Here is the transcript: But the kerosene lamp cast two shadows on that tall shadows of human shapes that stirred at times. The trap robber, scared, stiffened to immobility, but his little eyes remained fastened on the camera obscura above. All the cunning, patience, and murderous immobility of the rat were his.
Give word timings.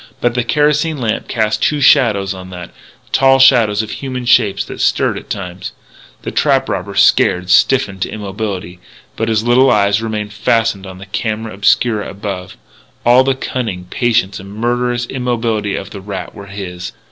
But 0.19 0.33
the 0.33 0.43
kerosene 0.43 0.97
lamp 0.99 1.27
cast 1.27 1.61
two 1.61 1.79
shadows 1.79 2.33
on 2.33 2.49
that 2.49 2.71
tall 3.11 3.37
shadows 3.37 3.83
of 3.83 3.91
human 3.91 4.25
shapes 4.25 4.65
that 4.65 4.81
stirred 4.81 5.15
at 5.15 5.29
times. 5.29 5.73
The 6.23 6.31
trap 6.31 6.67
robber, 6.67 6.95
scared, 6.95 7.51
stiffened 7.51 8.01
to 8.01 8.09
immobility, 8.11 8.79
but 9.15 9.29
his 9.29 9.43
little 9.43 9.69
eyes 9.69 10.01
remained 10.01 10.33
fastened 10.33 10.87
on 10.87 10.97
the 10.97 11.05
camera 11.05 11.53
obscura 11.53 12.09
above. 12.09 12.57
All 13.05 13.23
the 13.23 13.35
cunning, 13.35 13.85
patience, 13.91 14.39
and 14.39 14.49
murderous 14.55 15.05
immobility 15.05 15.75
of 15.75 15.91
the 15.91 16.01
rat 16.01 16.33
were 16.33 16.47
his. 16.47 16.93